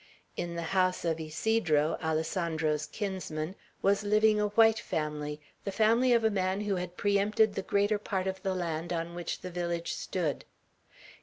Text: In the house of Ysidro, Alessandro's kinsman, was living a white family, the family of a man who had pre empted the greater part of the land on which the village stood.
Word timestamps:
In 0.35 0.55
the 0.55 0.63
house 0.73 1.05
of 1.05 1.19
Ysidro, 1.19 1.95
Alessandro's 2.01 2.87
kinsman, 2.87 3.53
was 3.83 4.03
living 4.03 4.39
a 4.41 4.47
white 4.47 4.79
family, 4.79 5.39
the 5.63 5.71
family 5.71 6.11
of 6.11 6.23
a 6.23 6.31
man 6.31 6.61
who 6.61 6.77
had 6.77 6.97
pre 6.97 7.19
empted 7.19 7.53
the 7.53 7.61
greater 7.61 7.99
part 7.99 8.25
of 8.25 8.41
the 8.41 8.55
land 8.55 8.91
on 8.91 9.13
which 9.13 9.41
the 9.41 9.51
village 9.51 9.93
stood. 9.93 10.43